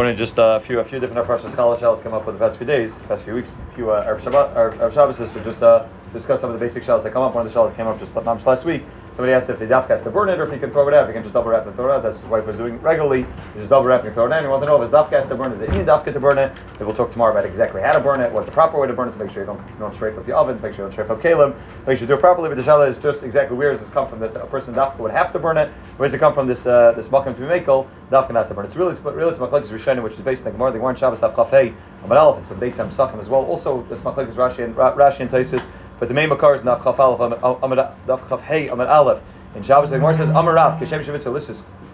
Morning, 0.00 0.16
just 0.16 0.34
a 0.38 0.58
few 0.58 0.80
a 0.80 0.84
few 0.84 0.98
different 0.98 1.28
Rosh 1.28 1.42
scholar 1.42 1.78
shells 1.78 2.02
come 2.02 2.14
up 2.14 2.26
with 2.26 2.34
the 2.34 2.38
past 2.40 2.56
few 2.56 2.66
days, 2.66 3.00
past 3.02 3.22
few 3.22 3.32
weeks, 3.32 3.52
a 3.52 3.74
few 3.76 3.92
uh, 3.92 4.04
Erev 4.04 4.20
Shabbat, 4.20 4.52
Erev 4.52 4.92
Shabbos, 4.92 5.18
so 5.18 5.44
just 5.44 5.62
uh, 5.62 5.86
discuss 6.12 6.40
some 6.40 6.50
of 6.50 6.58
the 6.58 6.66
basic 6.66 6.82
shells 6.82 7.04
that 7.04 7.12
come 7.12 7.22
up. 7.22 7.32
One 7.32 7.46
of 7.46 7.52
the 7.52 7.54
shells 7.54 7.70
that 7.70 7.76
came 7.76 7.86
up 7.86 7.96
just 8.00 8.16
last 8.16 8.64
week 8.64 8.82
Somebody 9.14 9.32
asked 9.32 9.48
if 9.48 9.60
he 9.60 9.66
dafka 9.66 9.90
has 9.90 10.02
to 10.02 10.10
burn 10.10 10.28
it 10.28 10.40
or 10.40 10.44
if 10.44 10.52
he 10.52 10.58
can 10.58 10.72
throw 10.72 10.88
it 10.88 10.94
out. 10.94 11.04
If 11.04 11.08
he 11.10 11.12
can 11.12 11.22
just 11.22 11.34
double 11.34 11.50
wrap 11.50 11.64
and 11.64 11.76
throw 11.76 11.88
it 11.88 11.94
out. 11.94 12.02
That's 12.02 12.18
his 12.18 12.28
wife 12.28 12.46
was 12.46 12.56
doing 12.56 12.80
regularly. 12.80 13.22
He 13.22 13.60
just 13.60 13.70
double 13.70 13.86
wrap 13.86 14.02
and 14.02 14.12
throw 14.12 14.26
it 14.26 14.32
out. 14.32 14.42
You 14.42 14.48
want 14.48 14.62
to 14.62 14.66
know 14.66 14.82
if 14.82 14.90
his 14.90 14.90
dafka 14.90 15.12
has 15.12 15.28
to 15.28 15.36
burn 15.36 15.52
it. 15.52 15.56
Is 15.56 15.62
it 15.62 15.70
any 15.70 15.84
dafka 15.84 16.12
to 16.12 16.18
burn 16.18 16.36
it? 16.36 16.50
And 16.78 16.80
we'll 16.80 16.96
talk 16.96 17.12
tomorrow 17.12 17.30
about 17.30 17.44
exactly 17.44 17.80
how 17.80 17.92
to 17.92 18.00
burn 18.00 18.20
it, 18.20 18.32
what 18.32 18.44
the 18.44 18.50
proper 18.50 18.80
way 18.80 18.88
to 18.88 18.92
burn 18.92 19.08
it 19.08 19.12
to 19.12 19.18
make 19.18 19.30
sure 19.30 19.42
you 19.42 19.46
don't, 19.46 19.78
don't 19.78 19.94
strafe 19.94 20.18
up 20.18 20.26
your 20.26 20.36
oven, 20.36 20.60
make 20.60 20.74
sure 20.74 20.84
you 20.84 20.90
don't 20.90 20.92
strafe 20.92 21.10
up 21.10 21.22
kalim, 21.22 21.54
make 21.86 21.96
sure 21.96 22.06
you 22.06 22.08
do 22.08 22.14
it 22.14 22.20
properly. 22.20 22.48
But 22.48 22.56
the 22.56 22.62
shala 22.62 22.88
is 22.88 22.98
just 22.98 23.22
exactly 23.22 23.56
where 23.56 23.70
does 23.70 23.82
this 23.82 23.90
come 23.90 24.08
from 24.08 24.18
that 24.18 24.34
a 24.34 24.46
person 24.46 24.74
dafka 24.74 24.98
would 24.98 25.12
have 25.12 25.32
to 25.32 25.38
burn 25.38 25.58
it? 25.58 25.68
Where 25.96 26.08
does 26.08 26.14
it 26.14 26.18
come 26.18 26.34
from 26.34 26.48
this 26.48 26.66
uh, 26.66 26.90
this 26.96 27.06
makam 27.06 27.36
to 27.36 27.40
be 27.40 27.46
makel? 27.46 27.86
Dafka 28.10 28.32
not 28.32 28.48
to 28.48 28.54
burn 28.54 28.64
it. 28.64 28.68
It's 28.68 28.76
really, 28.76 28.94
really 29.12 29.30
it's 29.30 29.38
machlekes 29.38 29.68
Rishonim, 29.68 30.02
which 30.02 30.14
is 30.14 30.22
based 30.22 30.44
on 30.44 30.46
the 30.46 30.58
Gemara, 30.58 30.72
the 30.72 30.78
Gemara 30.78 30.96
Shabbos 30.96 31.20
Daf 31.20 31.34
Chafei, 31.34 31.72
Amud 32.02 32.16
Aleph. 32.16 32.40
It's 32.40 32.50
a 32.50 32.54
Beit 32.56 32.74
Sachim 32.74 33.20
as 33.20 33.28
well. 33.28 33.44
Also, 33.44 33.82
this 33.88 34.00
machlekes 34.00 34.34
Rashi 34.34 34.64
and 34.64 34.74
Rashi 34.74 35.20
and 35.20 35.30
Taisis. 35.30 35.68
But 35.98 36.08
the 36.08 36.14
main 36.14 36.28
makar 36.28 36.54
is 36.54 36.62
Daf 36.62 36.82
Chaf 36.82 36.98
Aleph, 36.98 37.40
Daf 37.40 38.28
Chaf 38.28 38.40
Hey, 38.42 38.68
Amud 38.68 38.88
Aleph. 38.88 39.22
In 39.54 39.62
Shabbos, 39.62 39.90
the 39.90 39.98
Gemara 39.98 40.14
says, 40.14 40.28
Amarav, 40.30 40.80
Kishem 40.80 41.00
Shemitza 41.04 41.30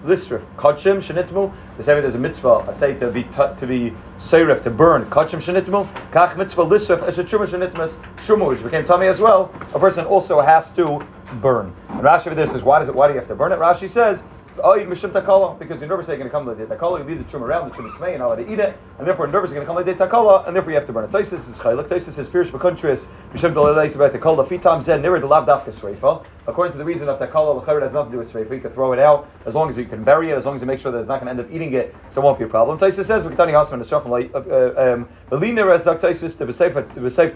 Lisrif, 0.03 0.43
Kachim 0.57 0.97
Shenitmu. 0.97 1.53
The 1.77 1.83
same 1.83 2.01
there's 2.01 2.15
a 2.15 2.19
mitzvah, 2.19 2.65
I 2.67 2.73
say 2.73 2.95
to 2.95 3.11
be 3.11 3.25
to 3.25 3.67
be 3.67 3.93
seirif, 4.19 4.63
to 4.63 4.71
burn, 4.71 5.05
Kachim 5.11 5.41
Shenitmu. 5.41 5.87
Kach 6.11 6.37
mitzvah 6.39 6.65
Lisrif, 6.65 7.03
as 7.07 7.19
a 7.19 7.25
Truma 7.25 7.47
Shenitmas, 7.47 7.99
Truma, 8.17 8.49
which 8.49 8.63
became 8.63 8.87
tummy 8.87 9.09
as 9.09 9.21
well. 9.21 9.53
A 9.75 9.79
person 9.79 10.07
also 10.07 10.41
has 10.41 10.71
to 10.71 11.07
burn. 11.35 11.75
And 11.91 12.01
Rashi 12.01 12.29
over 12.29 12.35
there 12.35 12.47
says, 12.47 12.63
why 12.63 12.79
does 12.79 12.89
it? 12.89 12.95
Why 12.95 13.09
do 13.09 13.13
you 13.13 13.19
have 13.19 13.29
to 13.29 13.35
burn 13.35 13.53
it? 13.53 13.59
Rashi 13.59 13.91
says, 13.91 14.23
Oh, 14.63 14.79
eat 14.79 14.89
mishum 14.89 15.11
takala 15.13 15.59
because 15.59 15.81
you're 15.81 15.89
nervous 15.89 16.07
they're 16.07 16.17
going 16.17 16.29
to 16.29 16.33
come 16.33 16.45
the 16.45 16.55
takala. 16.55 16.99
You 16.99 17.05
leave 17.05 17.19
the 17.19 17.31
trum 17.31 17.45
around 17.45 17.69
the 17.69 17.75
trum 17.75 17.87
is 17.87 17.93
and 17.95 18.19
not 18.19 18.27
allowed 18.27 18.35
to 18.37 18.53
eat 18.53 18.59
it, 18.59 18.77
and 18.99 19.07
therefore 19.07 19.29
nervous 19.29 19.53
are 19.53 19.55
going 19.55 19.67
to 19.67 19.73
come 19.73 19.83
the 19.85 19.95
takala, 19.95 20.47
and 20.47 20.55
therefore 20.57 20.73
you 20.73 20.77
have 20.77 20.87
to 20.87 20.93
burn 20.93 21.05
it. 21.05 21.11
Taisus 21.11 21.49
is 21.49 21.59
chaylik. 21.59 21.89
Taisus 21.89 22.19
is 22.19 22.27
spiritual 22.27 22.59
countries. 22.59 23.07
Mishum 23.33 23.55
dalei 23.55 23.95
about 23.95 24.13
takala. 24.13 24.47
Fitam 24.47 25.01
never 25.01 25.21
the 25.21 25.27
lav 25.27 25.47
dafka 25.47 25.73
sreifa. 25.73 26.25
According 26.47 26.73
to 26.73 26.79
the 26.79 26.85
reason 26.85 27.09
of 27.09 27.19
takala, 27.21 27.65
the 27.65 27.81
has 27.81 27.93
nothing 27.93 28.11
to 28.11 28.17
do 28.17 28.19
with 28.19 28.33
sreifa. 28.33 28.55
You 28.55 28.61
can 28.61 28.71
throw 28.73 28.93
it 28.93 28.99
out 28.99 29.31
as 29.47 29.55
long 29.55 29.69
as 29.71 29.79
you 29.79 29.85
can 29.85 30.03
bury 30.03 30.31
it, 30.31 30.37
as 30.37 30.45
long 30.45 30.57
as 30.57 30.61
you 30.61 30.67
make 30.67 30.81
sure 30.81 30.91
that 30.91 30.99
it's 30.99 31.09
not 31.09 31.21
going 31.23 31.35
to 31.35 31.43
end 31.43 31.49
up 31.49 31.55
eating 31.55 31.73
it, 31.73 31.95
so 32.11 32.21
it 32.21 32.25
won't 32.25 32.39
be 32.39 32.45
a 32.45 32.49
problem. 32.49 32.77
Taisus 32.77 33.05
says 33.05 33.25
we 33.25 33.33
v'kitani 33.33 33.53
hasman 33.53 33.81
esrafim 33.83 34.09
like 34.09 34.35
uh, 34.35 34.93
um, 34.93 35.09
belina 35.31 35.63
rezak 35.63 36.01
Taisus 36.01 36.37
the 36.37 36.45
v'seif 36.45 37.35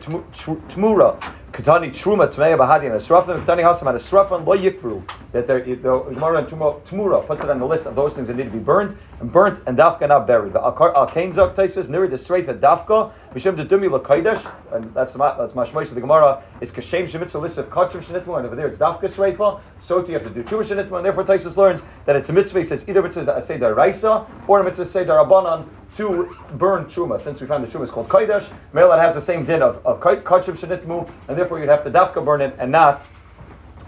tmura 0.68 1.20
katani 1.52 1.90
truma 1.90 2.26
tmei 2.28 2.58
bahadi 2.58 2.90
and 2.90 3.00
esrafim 3.00 3.44
v'kitani 3.44 3.62
hasman 3.62 3.90
and 3.90 4.00
esrafim 4.00 4.44
lo 4.44 4.56
yikfru 4.56 5.02
that 5.34 5.48
the 5.48 5.60
Gemara 5.60 6.38
and 6.38 6.46
Tmura 6.46 7.26
puts 7.26 7.42
it 7.42 7.50
on 7.50 7.58
the 7.58 7.66
list 7.66 7.86
of 7.86 7.96
those 7.96 8.14
things 8.14 8.28
that 8.28 8.36
need 8.36 8.44
to 8.44 8.50
be 8.50 8.60
burned 8.60 8.96
and 9.18 9.32
burnt 9.32 9.60
and 9.66 9.76
dafka 9.76 10.08
not 10.08 10.28
buried. 10.28 10.52
The 10.52 10.60
Alkain 10.60 11.34
Zok 11.34 11.56
Taisvis 11.56 11.88
Niri 11.88 12.08
the 12.08 12.16
Sreif 12.16 12.46
Dafka 12.60 13.12
Mishim 13.34 13.56
Dumi 13.68 13.90
Lakaidesh 13.90 14.48
and 14.72 14.94
that's 14.94 15.14
that's 15.14 15.52
Mashmoish 15.52 15.88
of 15.88 15.96
the 15.96 16.00
Gemara 16.00 16.40
is 16.60 16.70
Kashem 16.70 17.02
Shemitza 17.02 17.40
list 17.40 17.58
of 17.58 17.68
Kachim 17.68 18.00
Shenitmu 18.00 18.36
and 18.36 18.46
over 18.46 18.54
there 18.54 18.68
it's 18.68 18.78
Dafka 18.78 19.02
Sreifa. 19.02 19.60
So 19.80 20.06
you 20.06 20.14
have 20.14 20.22
to 20.22 20.30
do 20.30 20.44
Chuma 20.44 20.62
Shenitmu 20.62 20.96
and 20.96 21.04
therefore 21.04 21.24
Taisus 21.24 21.56
learns 21.56 21.82
that 22.04 22.14
it's 22.14 22.28
a 22.28 22.32
mitzvah. 22.32 22.60
He 22.60 22.64
says 22.64 22.88
either 22.88 23.02
mitzvah 23.02 23.42
say 23.42 23.58
Raisa 23.58 24.24
or 24.46 24.60
a 24.60 24.64
mitzvah 24.64 24.84
say 24.84 25.04
Rabbanan 25.04 25.66
to 25.96 26.36
burn 26.54 26.86
truma. 26.86 27.20
Since 27.20 27.40
we 27.40 27.46
found 27.46 27.64
the 27.64 27.68
truma 27.68 27.84
is 27.84 27.90
called 27.90 28.08
kaidash, 28.08 28.50
male 28.72 28.90
has 28.92 29.14
the 29.14 29.20
same 29.20 29.44
din 29.44 29.62
of 29.62 29.84
of 29.86 30.00
kachim 30.00 30.56
shenitmu, 30.56 31.08
and 31.28 31.38
therefore 31.38 31.58
you'd 31.58 31.68
have 31.68 31.84
to 31.84 31.90
dafka 31.90 32.24
burn 32.24 32.40
it 32.40 32.54
and 32.58 32.70
not 32.70 33.06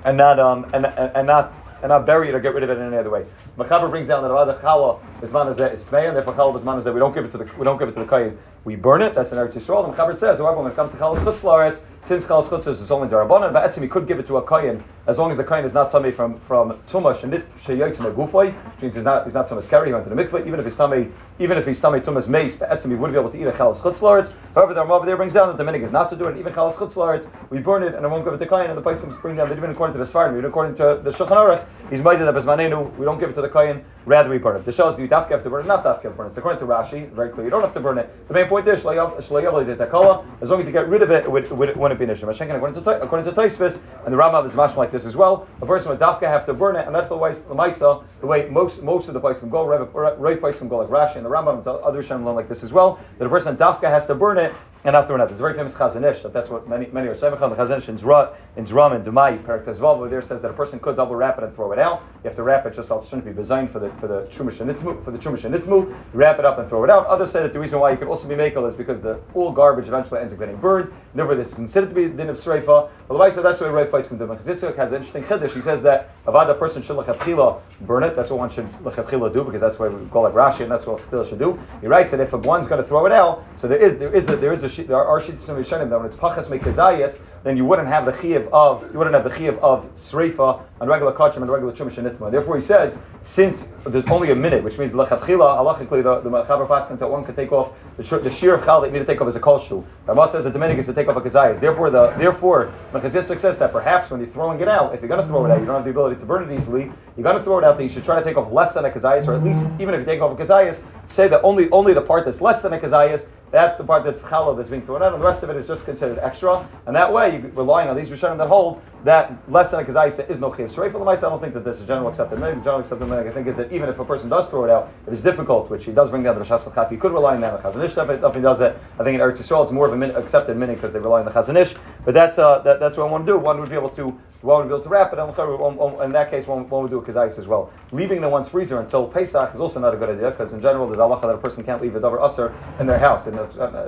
and 0.04 0.16
not 0.16 0.38
um 0.38 0.64
and, 0.72 0.86
and, 0.86 1.10
and 1.14 1.26
not 1.26 1.54
and 1.82 1.90
not 1.90 2.06
bury 2.06 2.28
it 2.28 2.34
or 2.34 2.40
get 2.40 2.54
rid 2.54 2.62
of 2.62 2.70
it 2.70 2.78
in 2.78 2.86
any 2.86 2.96
other 2.96 3.10
way. 3.10 3.26
Machaber 3.58 3.90
brings 3.90 4.08
down 4.08 4.22
that 4.22 4.30
Avada 4.30 4.58
Chala 4.60 5.00
Bisman 5.20 5.50
is 5.53 5.59
and 5.61 6.17
therefore 6.17 6.34
Chala 6.34 6.59
Bisman 6.59 6.78
is 6.78 6.84
we 6.86 7.00
don't 7.00 7.14
give 7.14 7.25
it 7.25 7.33
to 7.33 7.39
the 7.39 7.50
we 7.59 7.64
don't 7.64 7.78
give 7.78 7.89
it 7.89 7.92
to 7.92 8.00
the 8.00 8.06
Kayin. 8.06 8.36
We 8.64 8.77
burn 8.77 9.00
it. 9.00 9.14
That's 9.14 9.33
in 9.33 9.39
Eretz 9.39 9.55
Yisrael. 9.55 9.84
And 9.84 9.95
Machaber 9.95 10.17
says, 10.17 10.39
however, 10.39 10.62
when 10.62 10.72
it 10.72 10.75
comes 10.75 10.92
to 10.92 10.98
Chala 10.98 11.19
Chutz 11.19 11.81
since 12.06 12.25
Chalas 12.27 12.48
Chutzah 12.48 12.69
is 12.69 12.91
only 12.92 13.09
Darabanan, 13.09 13.53
but 13.53 13.69
Etzim, 13.69 13.83
he 13.83 13.89
could 13.89 14.06
give 14.06 14.20
it 14.20 14.28
to 14.28 14.37
a 14.37 14.42
Kayan 14.42 14.82
as 15.09 15.19
long 15.19 15.31
as 15.32 15.37
the 15.37 15.44
Kayan 15.44 15.65
is 15.65 15.75
not 15.75 15.91
tummy 15.91 16.12
from, 16.12 16.38
from 16.41 16.72
Tumash 16.88 17.25
and 17.25 17.32
Sheyotz 17.62 17.99
and 17.99 18.16
Gufay, 18.16 18.53
which 18.53 18.82
means 18.82 18.94
he's 18.94 19.05
not, 19.05 19.25
he's 19.25 19.34
not 19.34 19.49
Tumas 19.49 19.69
Kari, 19.69 19.88
he 19.88 19.93
went 19.93 20.05
to 20.05 20.15
the 20.15 20.21
mikveh, 20.21 20.47
even 20.47 20.60
if 20.60 20.66
he's 20.66 20.76
tummy, 20.76 21.09
even 21.41 21.59
if 21.59 21.66
he's 21.66 21.81
tummy 21.81 22.00
Tumas 22.00 22.28
Mace, 22.28 22.56
but 22.56 22.71
Etzim, 22.71 22.91
he 22.91 22.94
wouldn't 22.94 23.15
be 23.15 23.19
able 23.19 23.31
to 23.31 23.41
eat 23.41 23.47
a 23.47 23.53
Chalas 23.53 23.78
Chutzlaretz. 23.78 24.32
However, 24.55 24.75
the 24.75 24.84
Rambam 24.84 25.05
there 25.05 25.16
brings 25.16 25.32
down 25.32 25.49
that 25.49 25.56
the 25.56 25.65
minig 25.65 25.82
is 25.82 25.91
not 25.91 26.09
to 26.10 26.16
do 26.16 26.26
it, 26.26 26.37
even 26.38 26.53
Chalas 26.53 26.75
Chutzlaretz, 26.75 27.28
we 27.50 27.59
burn 27.59 27.82
it 27.82 27.94
and 27.94 28.06
I 28.06 28.09
won't 28.09 28.25
give 28.25 28.34
it 28.34 28.38
to 28.38 28.44
the 28.44 28.50
Kayan, 28.50 28.71
and 28.71 28.78
the 28.78 28.82
Paisim 28.82 29.21
bring 29.21 29.37
down 29.37 29.49
that 29.49 29.59
even 29.59 29.71
according 29.71 29.94
to 29.94 29.99
the 29.99 30.10
Svarim, 30.10 30.32
even 30.32 30.44
according 30.44 30.76
to 30.76 31.00
the 31.03 31.10
Shulchan 31.10 31.37
Aruch, 31.37 31.65
he's 31.91 32.03
made 32.03 32.21
that 32.21 32.34
Bezmanenu, 32.34 32.97
we 32.97 33.05
don't 33.05 33.19
give 33.19 33.31
it 33.31 33.34
to 33.34 33.43
the 33.43 33.49
Kayan, 33.49 33.84
rather 34.06 34.31
we 34.31 34.38
burn 34.38 34.56
it. 34.56 34.65
The 34.65 34.72
shows 34.72 34.97
you 35.11 35.17
have 35.17 35.44
to 35.44 35.50
burn 35.50 35.65
it, 35.65 35.69
not 35.69 35.83
to 36.03 36.11
burn 36.11 36.28
it. 36.28 36.34
So 36.34 36.39
according 36.39 36.61
to 36.61 36.67
Rashi, 36.67 37.11
very 37.11 37.31
clear, 37.31 37.44
you 37.44 37.50
don't 37.50 37.62
have 37.62 37.75
to 37.75 37.81
burn 37.81 37.99
it. 37.99 38.28
The 38.28 38.34
main 38.34 38.47
point 38.47 38.69
is, 38.69 38.81
as 38.81 38.84
long 38.84 40.61
as 40.61 40.67
you 40.67 40.72
get 40.72 40.89
rid 40.89 41.03
of 41.03 41.11
it, 41.11 41.25
it, 41.25 41.31
would, 41.31 41.44
it 41.44 41.77
wouldn't 41.77 41.99
be 41.99 42.05
an 42.05 42.11
issue 42.11 42.27
to 42.27 43.03
according 43.03 43.25
to 43.25 43.33
Taisvis, 43.33 43.83
and 44.05 44.12
the 44.12 44.19
Rambam 44.19 44.47
is 44.47 44.55
much 44.55 44.77
like 44.77 44.93
this 44.93 45.05
as 45.05 45.17
well. 45.17 45.47
A 45.61 45.67
person 45.67 45.91
with 45.91 46.00
dafka 46.00 46.22
have 46.22 46.47
to 46.47 46.55
burn 46.55 46.77
it, 46.77 46.87
and 46.87 46.94
that's 46.94 47.09
the 47.09 47.17
way 47.17 47.33
the 47.33 47.55
Maisa, 47.55 48.05
the 48.21 48.27
way 48.27 48.49
most 48.49 48.83
most 48.83 49.09
of 49.09 49.15
the 49.15 49.21
places 49.21 49.44
go. 49.44 49.65
Right 49.67 50.41
places 50.41 50.62
go 50.69 50.78
like 50.78 50.89
Rashi 50.89 51.17
and 51.17 51.25
the 51.25 51.31
Rambam 51.31 51.59
and 51.59 51.67
other 51.67 52.03
Shem 52.03 52.25
like 52.25 52.49
this 52.49 52.62
as 52.62 52.73
well. 52.73 52.99
That 53.19 53.27
a 53.27 53.28
person 53.28 53.56
dafka 53.56 53.88
has 53.88 54.06
to 54.06 54.15
burn 54.15 54.38
it 54.38 54.53
and 54.86 54.94
it 54.94 55.20
out. 55.20 55.28
There's 55.28 55.41
a 55.41 55.42
very 55.42 55.54
famous 55.54 55.74
Chazon 55.74 56.08
Ish 56.08 56.22
that 56.22 56.32
that's 56.32 56.48
what 56.48 56.69
many 56.69 56.86
many 56.92 57.08
are 57.08 57.14
saying. 57.16 57.32
The 57.32 57.38
Chazon 57.38 57.78
Ish 57.78 57.88
in 57.88 57.98
Zra 57.98 58.36
in 58.56 58.64
Zram 58.64 58.94
and 58.94 59.04
Dumai 59.04 59.44
Perak 59.44 59.66
over 59.66 60.08
there 60.08 60.22
says 60.22 60.42
that 60.42 60.50
a 60.52 60.54
person 60.54 60.78
could 60.78 60.94
double 60.94 61.16
wrap 61.16 61.38
it 61.38 61.44
and 61.44 61.54
throw 61.56 61.72
it 61.72 61.78
out. 61.78 62.02
You 62.22 62.28
have 62.28 62.36
to 62.36 62.44
wrap 62.44 62.66
it 62.66 62.74
just 62.74 62.91
else 62.91 63.08
shouldn't 63.08 63.25
be 63.25 63.32
designed 63.32 63.72
for 63.72 63.80
the 63.80 63.91
for 64.00 64.06
the 64.06 64.22
Chumash 64.30 64.58
Nitmu 64.64 65.04
for 65.04 65.10
the 65.10 65.19
Nitmu. 65.19 65.92
Wrap 66.12 66.38
it 66.38 66.44
up 66.44 66.58
and 66.58 66.69
throw 66.69 66.84
it 66.84 66.91
out. 66.91 67.04
Others 67.06 67.32
say 67.32 67.42
that 67.42 67.52
the 67.52 67.58
reason 67.58 67.80
why 67.80 67.91
you 67.91 67.96
could 67.96 68.06
also 68.06 68.28
be 68.28 68.36
makel 68.36 68.69
is 68.69 68.76
because 68.76 69.02
the 69.02 69.20
all 69.34 69.50
garbage 69.50 69.88
eventually 69.88 70.20
ends 70.20 70.32
up 70.32 70.38
getting 70.38 70.56
burned. 70.56 70.92
Therefore, 71.14 71.34
this 71.34 71.48
is 71.48 71.54
considered 71.54 71.88
to 71.88 71.94
be 71.94 72.06
the 72.06 72.16
din 72.16 72.28
of 72.28 72.36
Sreifa. 72.36 72.88
But 73.08 73.34
the 73.34 73.42
that's 73.42 73.60
why 73.60 73.69
right 73.69 73.88
place 73.88 74.06
can 74.06 74.19
do. 74.19 74.26
Chazitzuk 74.26 74.76
has 74.76 74.92
an 74.92 75.02
interesting 75.02 75.25
chiddush. 75.25 75.54
He 75.54 75.62
says 75.62 75.82
that 75.82 76.10
avada 76.26 76.56
person 76.58 76.82
should 76.82 76.96
lechatchila 76.96 77.60
burn 77.80 78.04
it. 78.04 78.14
That's 78.14 78.30
what 78.30 78.38
one 78.38 78.50
should 78.50 78.70
lechatchila 78.84 79.32
do 79.32 79.42
because 79.42 79.60
that's 79.60 79.78
why 79.78 79.88
we 79.88 80.06
call 80.10 80.26
it 80.26 80.34
Rashi 80.34 80.60
and 80.60 80.70
that's 80.70 80.86
what 80.86 80.98
lechatchila 80.98 81.28
should 81.28 81.38
do. 81.38 81.58
He 81.80 81.88
writes 81.88 82.12
that 82.12 82.20
if 82.20 82.32
one's 82.32 82.69
going 82.69 82.82
to 82.82 82.88
throw 82.88 83.06
it 83.06 83.12
out, 83.12 83.44
so 83.58 83.66
there 83.66 83.78
is 83.78 83.98
there 83.98 84.14
is 84.14 84.28
a, 84.28 84.36
there 84.36 84.52
is 84.52 84.62
a 84.62 84.69
there 84.84 85.04
are 85.04 85.20
sheets 85.20 85.47
that 85.47 85.56
when 85.56 86.06
it's 86.06 86.16
pachas 86.16 86.47
mekazayis, 86.47 87.22
then 87.44 87.56
you 87.56 87.64
wouldn't 87.64 87.88
have 87.88 88.04
the 88.04 88.12
chiyuv 88.12 88.48
of 88.50 88.82
you 88.92 88.98
wouldn't 88.98 89.14
have 89.14 89.25
the 89.25 89.31
chiyuv 89.31 89.59
of 89.60 89.84
sreifa 89.94 90.62
on 90.81 90.88
regular 90.88 91.12
kachim 91.12 91.37
and 91.37 91.50
regular 91.50 91.72
chumash 91.72 91.98
and 91.98 92.09
nitma. 92.09 92.31
Therefore, 92.31 92.56
he 92.56 92.62
says 92.62 92.98
since 93.22 93.72
there's 93.84 94.06
only 94.06 94.31
a 94.31 94.34
minute, 94.34 94.62
which 94.62 94.78
means 94.78 94.92
lechatchila 94.92 95.59
halachically 95.59 96.03
the 96.03 96.20
the 96.20 96.31
chaver 96.44 96.66
paskin 96.69 96.98
that 96.98 97.09
one 97.09 97.25
can 97.25 97.34
take 97.34 97.53
off 97.53 97.72
the, 97.97 98.19
the 98.19 98.31
shear 98.31 98.54
of 98.54 98.64
chal 98.64 98.81
that 98.81 98.88
you 98.88 98.92
need 98.92 99.00
to 99.00 99.04
take 99.04 99.20
off 99.20 99.28
is 99.28 99.37
a 99.37 99.41
kol 99.41 99.59
shu. 99.59 99.84
Rama 100.06 100.28
says 100.28 100.44
the 100.44 100.50
Dominic 100.50 100.78
is 100.78 100.87
to 100.87 100.93
take 100.93 101.08
off 101.08 101.16
a 101.16 101.20
kazayis. 101.20 101.60
Therefore, 101.60 101.91
the 101.91 102.10
therefore 102.19 102.72
Melchizedek 102.93 103.38
says 103.38 103.58
that 103.58 103.72
perhaps 103.72 104.10
when 104.10 104.20
you're 104.20 104.28
throwing 104.28 104.60
it 104.60 104.69
out, 104.69 104.94
if 104.94 105.00
you're 105.00 105.08
going 105.08 105.20
to 105.20 105.26
throw 105.26 105.44
it 105.44 105.50
out, 105.50 105.60
you 105.60 105.66
don't 105.66 105.76
have 105.76 105.84
the 105.84 105.91
ability 105.91 106.20
to 106.20 106.26
burn 106.26 106.48
it 106.48 106.56
easily. 106.56 106.91
You're 107.16 107.25
going 107.25 107.37
to 107.37 107.43
throw 107.43 107.58
it 107.58 107.64
out. 107.64 107.76
That 107.76 107.82
you 107.82 107.88
should 107.88 108.04
try 108.04 108.16
to 108.16 108.25
take 108.25 108.37
off 108.37 108.53
less 108.53 108.75
than 108.75 108.84
a 108.84 108.91
kazayis, 108.91 109.26
or 109.26 109.34
at 109.34 109.43
least 109.43 109.66
even 109.81 109.94
if 109.94 110.00
you 110.00 110.06
take 110.06 110.20
off 110.20 110.38
a 110.38 110.43
kazayis, 110.43 110.84
say 111.08 111.28
that 111.28 111.43
only 111.43 111.70
only 111.70 111.94
the 111.94 112.03
part 112.03 112.25
that's 112.25 112.41
less 112.41 112.62
than 112.62 112.72
a 112.72 112.78
kazayis 112.78 113.28
that's 113.56 113.77
the 113.77 113.84
part 113.84 114.05
that's 114.05 114.21
challah 114.21 114.55
that's 114.55 114.69
being 114.69 114.84
thrown 114.84 115.03
out, 115.03 115.15
and 115.15 115.22
the 115.22 115.27
rest 115.27 115.43
of 115.43 115.49
it 115.49 115.56
is 115.56 115.67
just 115.67 115.87
considered 115.87 116.19
extra. 116.19 116.69
And 116.87 116.94
that 116.94 117.11
way, 117.11 117.41
you're 117.41 117.50
relying 117.53 117.89
on 117.89 117.97
these 117.97 118.11
Rishonim 118.11 118.37
that 118.37 118.49
hold 118.49 118.83
that 119.05 119.33
less 119.49 119.71
than 119.71 119.81
a 119.81 119.84
kazayis 119.84 120.28
is 120.28 120.41
no 120.41 120.55
chiv 120.55 120.72
For 120.72 120.91
the 120.91 120.99
mice, 120.99 121.22
I 121.22 121.31
don't 121.31 121.41
think 121.41 121.55
that 121.55 121.65
there's 121.65 121.81
a 121.81 121.87
general 121.87 122.09
accepted 122.09 122.39
minhag. 122.39 122.62
General 122.65 122.81
accepted 122.81 123.11
I 123.11 123.31
think, 123.31 123.47
is 123.47 123.56
that 123.56 123.72
even 123.72 123.89
if 123.89 123.99
a 123.99 124.05
person 124.05 124.28
does 124.28 124.50
throw 124.50 124.65
it 124.65 124.71
out, 124.71 124.93
it 125.06 125.15
is 125.15 125.22
difficult, 125.22 125.71
which 125.71 125.84
he 125.84 125.93
does 125.93 126.11
bring 126.11 126.22
down 126.22 126.34
the 126.39 126.44
Rashas 126.44 126.75
Chat. 126.75 126.91
He 126.91 126.99
could 126.99 127.12
rely 127.12 127.34
on 127.34 127.41
that. 127.41 127.62
The 127.62 127.71
Chazon 127.71 127.84
Ish 127.84 127.94
definitely 127.94 128.43
does 128.43 128.61
it. 128.61 128.77
I 128.99 129.05
think 129.05 129.15
in 129.15 129.21
Eretz 129.21 129.39
Yisrael, 129.39 129.62
it's 129.62 129.73
more 129.73 129.87
of 129.87 129.93
an 129.94 130.03
accepted 130.03 130.56
minhag 130.56 130.75
because 130.75 130.93
they 130.93 130.99
rely 130.99 131.21
on 131.21 131.25
the 131.25 131.31
Chazon 131.31 131.56
Ish. 131.56 131.77
But 132.05 132.15
that's 132.15 132.38
uh, 132.38 132.59
that, 132.59 132.78
that's 132.78 132.97
what 132.97 133.09
I 133.09 133.11
want 133.11 133.27
to 133.27 133.33
do. 133.33 133.38
One 133.38 133.61
would 133.61 133.71
be 133.71 133.77
able 133.77 133.91
to 133.91 134.19
one 134.46 134.62
would 134.62 134.68
be 134.68 134.74
able 134.74 134.84
to 134.84 134.88
wrap 134.88 135.12
it, 135.12 135.18
in 135.18 136.12
that 136.12 136.30
case, 136.30 136.46
one 136.46 136.68
would 136.68 136.90
do 136.90 136.98
a 136.98 137.02
kazayis 137.02 137.38
as 137.38 137.46
well. 137.46 137.70
Leaving 137.92 138.20
the 138.20 138.28
one's 138.28 138.48
freezer 138.48 138.80
until 138.80 139.06
Pesach 139.08 139.52
is 139.54 139.60
also 139.60 139.80
not 139.80 139.92
a 139.92 139.96
good 139.96 140.10
idea 140.10 140.30
because 140.30 140.52
in 140.52 140.62
general, 140.62 140.86
there's 140.86 140.98
halacha 140.98 141.22
that 141.22 141.30
a 141.30 141.38
person 141.38 141.64
can't 141.64 141.82
leave 141.82 141.96
a 141.96 142.00
davar 142.00 142.22
usher 142.22 142.54
in 142.78 142.87
their 142.87 142.98
house. 142.98 143.26
And 143.26 143.37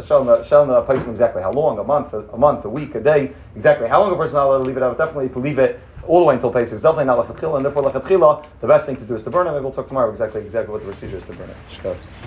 showing 0.05 0.27
the 0.27 0.83
person 0.87 1.11
exactly 1.11 1.43
how 1.43 1.53
long, 1.53 1.79
a 1.79 1.85
month, 1.85 2.13
a, 2.13 2.37
month, 2.37 2.65
a 2.65 2.69
week, 2.69 2.95
a 2.97 3.01
day, 3.01 3.33
exactly 3.55 3.89
how 3.89 4.03
long 4.03 4.13
a 4.13 4.17
person 4.17 4.31
is 4.31 4.35
allowed 4.35 4.59
to 4.59 4.65
leave 4.65 4.77
it 4.77 4.83
out. 4.83 4.99
Definitely 4.99 5.29
to 5.31 5.39
leave 5.39 5.59
it 5.59 5.81
all 6.07 6.21
the 6.21 6.27
way 6.27 6.35
until 6.35 6.51
Pesach. 6.51 6.75
It's 6.75 6.83
definitely 6.83 7.05
not 7.05 7.25
lechatchila, 7.25 7.57
and 7.57 7.65
therefore 7.65 7.85
lechatchila, 7.85 8.45
the 8.61 8.67
best 8.67 8.87
thing 8.87 8.97
to 8.97 9.05
do 9.05 9.15
is 9.15 9.23
to 9.23 9.31
burn 9.31 9.47
it. 9.47 9.53
Maybe 9.53 9.63
we'll 9.63 9.73
talk 9.73 9.87
tomorrow 9.87 10.11
exactly 10.11 10.41
exactly 10.41 10.73
what 10.73 10.81
the 10.81 10.89
procedure 10.91 11.19
is 11.19 11.25
to 11.25 11.33
burn 11.35 11.51
it. 11.51 11.97